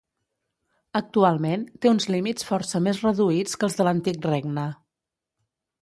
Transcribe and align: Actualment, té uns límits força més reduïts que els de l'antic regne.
Actualment, 0.99 1.65
té 1.85 1.91
uns 1.95 2.09
límits 2.15 2.47
força 2.49 2.83
més 2.87 3.05
reduïts 3.05 3.57
que 3.61 3.71
els 3.71 3.79
de 3.81 3.87
l'antic 3.89 4.21
regne. 4.33 4.69